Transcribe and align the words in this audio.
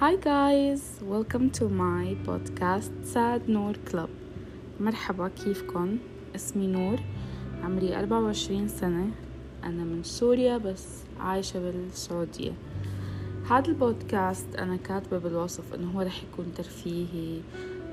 Hi 0.00 0.16
guys, 0.16 0.82
welcome 1.02 1.50
to 1.50 1.68
my 1.68 2.16
podcast 2.24 2.92
Sad 3.04 3.50
نور 3.50 3.76
كلب 3.76 4.08
مرحبا 4.80 5.28
كيفكن؟ 5.28 5.98
اسمي 6.34 6.66
نور 6.66 7.00
عمري 7.62 7.98
أربعة 7.98 8.20
وعشرين 8.20 8.68
سنة. 8.68 9.10
أنا 9.64 9.84
من 9.84 10.02
سوريا 10.02 10.58
بس 10.58 10.86
عايشة 11.18 11.60
بالسعودية. 11.60 12.52
هذا 13.50 13.68
البودكاست 13.68 14.54
أنا 14.54 14.76
كاتبة 14.76 15.18
بالوصف 15.18 15.74
إنه 15.74 15.90
هو 15.90 16.00
رح 16.00 16.22
يكون 16.22 16.54
ترفيهي 16.54 17.40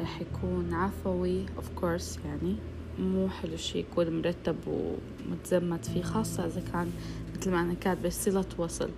رح 0.00 0.20
يكون 0.20 0.74
عفوي 0.74 1.46
of 1.46 1.82
course 1.82 2.18
يعني. 2.24 2.56
مو 2.98 3.28
حلو 3.28 3.56
شي 3.56 3.78
يكون 3.78 4.18
مرتب 4.18 4.56
ومتزمت 4.66 5.84
فيه 5.84 6.02
خاصة 6.02 6.46
إذا 6.46 6.62
كان 6.72 6.90
مثل 7.36 7.50
ما 7.50 7.60
أنا 7.60 7.74
كاتبة 7.74 8.08
صلة 8.08 8.44
وصل. 8.58 8.90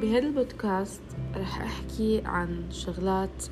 بهذا 0.00 0.26
البودكاست 0.26 1.02
رح 1.36 1.62
أحكي 1.62 2.22
عن 2.24 2.62
شغلات 2.70 3.44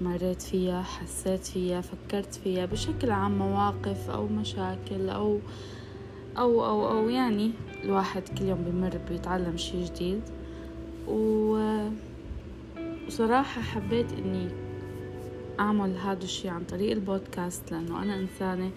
مريت 0.00 0.42
فيها 0.42 0.82
حسيت 0.82 1.46
فيها 1.46 1.80
فكرت 1.80 2.34
فيها 2.34 2.66
بشكل 2.66 3.10
عام 3.10 3.38
مواقف 3.38 4.10
أو 4.10 4.26
مشاكل 4.26 5.08
أو 5.08 5.38
أو 6.38 6.66
أو 6.66 6.88
أو 6.90 7.08
يعني 7.08 7.50
الواحد 7.84 8.22
كل 8.38 8.44
يوم 8.44 8.64
بمر 8.64 8.98
بيتعلم 9.10 9.56
شي 9.56 9.84
جديد. 9.84 10.20
وصراحة 13.06 13.62
حبيت 13.62 14.12
إني 14.12 14.48
أعمل 15.60 15.96
هذا 15.96 16.24
الشي 16.24 16.48
عن 16.48 16.64
طريق 16.64 16.90
البودكاست 16.90 17.72
لأنه 17.72 18.02
أنا 18.02 18.14
إنسانة 18.14 18.70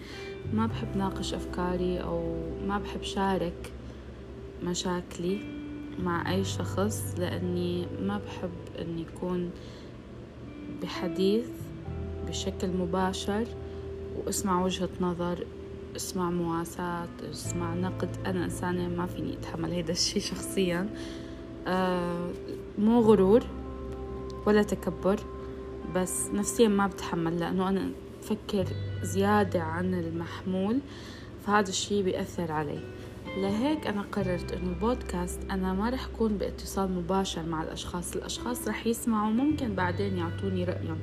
ما 0.54 0.66
بحب 0.66 0.96
ناقش 0.96 1.34
أفكاري 1.34 2.02
أو 2.02 2.36
ما 2.66 2.78
بحب 2.78 3.02
شارك 3.02 3.72
مشاكلي. 4.62 5.61
مع 5.98 6.32
أي 6.32 6.44
شخص 6.44 7.14
لأني 7.18 7.86
ما 8.02 8.18
بحب 8.26 8.50
أن 8.78 8.98
يكون 8.98 9.50
بحديث 10.82 11.46
بشكل 12.28 12.68
مباشر 12.68 13.46
وأسمع 14.16 14.64
وجهة 14.64 14.88
نظر 15.00 15.46
أسمع 15.96 16.30
مواساة 16.30 17.08
أسمع 17.30 17.74
نقد. 17.74 18.08
أنا 18.26 18.44
إنسانة 18.44 18.88
ما 18.88 19.06
فيني 19.06 19.32
أتحمل 19.32 19.70
هيدا 19.70 19.92
الشي 19.92 20.20
شخصيا. 20.30 20.88
آه 21.66 22.30
مو 22.78 23.00
غرور 23.00 23.42
ولا 24.46 24.62
تكبر 24.62 25.20
بس 25.94 26.26
نفسيا 26.34 26.68
ما 26.68 26.86
بتحمل 26.86 27.40
لأنه 27.40 27.68
أنا 27.68 27.90
بفكر 28.22 28.66
زيادة 29.02 29.62
عن 29.62 29.94
المحمول 29.94 30.78
فهذا 31.46 31.68
الشي 31.68 32.02
بيأثر 32.02 32.52
علي. 32.52 32.80
لهيك 33.36 33.86
أنا 33.86 34.02
قررت 34.02 34.52
إنه 34.52 34.68
البودكاست 34.68 35.40
أنا 35.50 35.72
ما 35.72 35.90
رح 35.90 36.06
أكون 36.06 36.38
باتصال 36.38 36.92
مباشر 36.92 37.42
مع 37.42 37.62
الأشخاص 37.62 38.16
الأشخاص 38.16 38.68
رح 38.68 38.86
يسمعوا 38.86 39.30
ممكن 39.30 39.74
بعدين 39.74 40.16
يعطوني 40.16 40.64
رأيهم. 40.64 40.98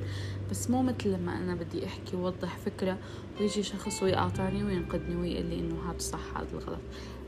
بس 0.50 0.70
مو 0.70 0.82
مثل 0.82 1.08
لما 1.08 1.36
أنا 1.38 1.54
بدي 1.54 1.86
أحكي 1.86 2.16
ووضح 2.16 2.58
فكرة 2.58 2.98
ويجي 3.40 3.62
شخص 3.62 4.02
ويقاطعني 4.02 4.64
وينقدني 4.64 5.16
ويقول 5.16 5.46
لي 5.46 5.60
إنه 5.60 5.90
هذا 5.90 5.98
صح 5.98 6.36
هذا 6.36 6.48
الغلط. 6.52 6.80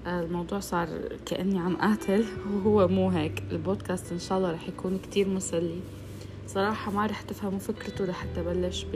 آه، 0.06 0.20
الموضوع 0.20 0.60
صار 0.60 0.88
كأني 1.26 1.58
عم 1.58 1.76
قاتل 1.76 2.24
وهو 2.54 2.88
مو 2.88 3.10
هيك. 3.10 3.42
البودكاست 3.50 4.12
إن 4.12 4.18
شاء 4.18 4.38
الله 4.38 4.52
رح 4.52 4.68
يكون 4.68 4.98
كتير 4.98 5.28
مسلي. 5.28 5.80
صراحة 6.54 6.92
ما 6.92 7.06
رح 7.06 7.22
تفهموا 7.22 7.58
فكرته 7.58 8.04
لحتى 8.04 8.42
بلش 8.42 8.86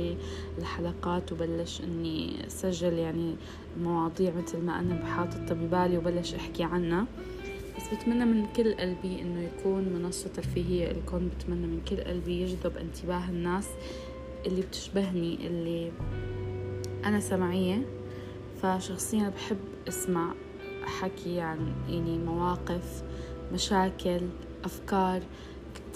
بالحلقات 0.57 1.33
وبلش 1.33 1.81
إني 1.81 2.47
أسجل 2.47 2.93
يعني 2.93 3.37
مواضيع 3.81 4.33
مثل 4.35 4.59
ما 4.59 4.81
أنا 4.81 4.95
بحاطط 4.95 5.53
ببالي 5.53 5.99
وبلش 5.99 6.35
أحكي 6.35 6.63
عنها. 6.63 7.07
بس 7.77 7.95
بتمنى 7.95 8.25
من 8.25 8.47
كل 8.47 8.75
قلبي 8.75 9.23
إنه 9.23 9.43
يكون 9.43 9.85
منصة 9.85 10.29
ترفيهية 10.29 10.93
لكم. 10.93 11.29
بتمنى 11.29 11.67
من 11.67 11.81
كل 11.89 11.97
قلبي 11.97 12.43
يجذب 12.43 12.77
انتباه 12.77 13.29
الناس 13.29 13.69
اللي 14.47 14.63
بتشبهني 14.63 15.47
اللي 15.47 15.93
أنا 17.05 17.21
سمعية. 17.21 17.87
فشخصيا 18.63 19.29
بحب 19.29 19.59
أسمع 19.89 20.35
حكي 20.85 21.41
عن 21.41 21.73
يعني 21.89 22.19
مواقف 22.19 23.03
مشاكل 23.53 24.21
أفكار. 24.65 25.23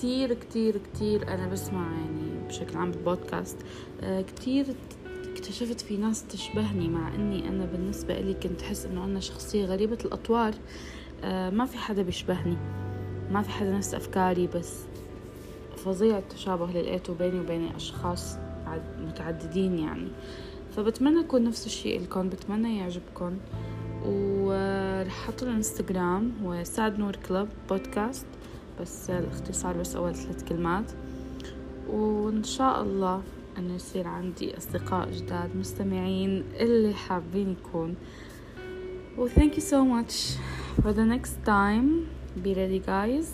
كتير 0.01 0.35
كتير 0.35 0.77
كتير 0.77 1.29
أنا 1.29 1.49
بسمع 1.49 1.93
يعني 1.93 2.49
بشكل 2.49 2.79
عام 2.79 2.91
بالبودكاست 2.91 3.57
آه، 4.01 4.23
كتير 4.23 4.67
اكتشفت 5.33 5.81
في 5.81 5.97
ناس 5.97 6.27
تشبهني 6.27 6.89
مع 6.89 7.15
إني 7.15 7.49
أنا 7.49 7.65
بالنسبة 7.65 8.21
لي 8.21 8.35
كنت 8.35 8.63
أحس 8.63 8.87
إنه 8.87 9.05
أنا 9.05 9.21
شخصية 9.21 9.65
غريبة 9.65 9.99
الأطوار 10.05 10.55
آه، 11.25 11.51
ما 11.51 11.67
في 11.67 11.79
حدا 11.79 12.03
بيشبهني 12.03 12.57
ما 13.31 13.43
في 13.43 13.51
حدا 13.51 13.71
نفس 13.71 13.95
أفكاري 13.95 14.47
بس 14.47 14.75
فظيع 15.77 16.19
التشابه 16.19 16.65
اللي 16.65 16.83
لقيته 16.83 17.15
بيني 17.15 17.41
وبين 17.41 17.69
اشخاص 17.77 18.37
متعددين 18.99 19.79
يعني. 19.79 20.09
فبتمنى 20.77 21.21
يكون 21.21 21.45
نفس 21.45 21.67
الشيء 21.67 22.01
لكم 22.01 22.29
بتمنى 22.29 22.79
يعجبكم 22.79 23.39
ورح 24.05 25.25
أحط 25.25 25.43
الإنستغرام 25.43 26.33
هو 26.45 26.65
نور 26.79 27.17
كلب 27.17 27.49
بودكاست. 27.69 28.27
بس 28.81 29.11
الاختصار 29.11 29.77
بس 29.77 29.97
أول 29.97 30.15
ثلاث 30.15 30.49
كلمات. 30.49 30.93
وإن 31.89 32.45
شاء 32.45 32.83
الله 32.83 33.23
أنه 33.59 33.75
يصير 33.75 34.07
عندي 34.09 34.57
أصدقاء 34.57 35.11
جداد 35.11 35.57
مستمعين 35.57 36.45
اللي 36.61 36.95
حابين 36.95 37.51
يكون. 37.51 37.95
و 39.19 39.29
thank 39.29 39.53
you 39.55 39.63
so 39.63 39.85
much. 39.85 40.39
For 40.83 40.93
the 40.93 41.05
next 41.15 41.35
time 41.45 41.89
be 42.45 42.55
ready 42.55 42.81
guys. 42.87 43.29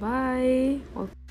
Bye. 0.00 1.21